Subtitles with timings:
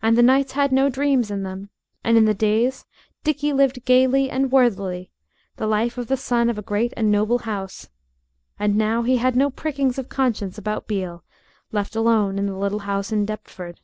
[0.00, 1.70] And the nights had no dreams in them,
[2.04, 2.84] and in the days
[3.24, 5.10] Dickie lived gaily and worthily,
[5.56, 7.88] the life of the son of a great and noble house,
[8.60, 11.24] and now he had no prickings of conscience about Beale,
[11.72, 13.80] left alone in the little house in Deptford.